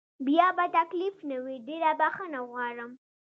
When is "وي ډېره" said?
1.43-1.91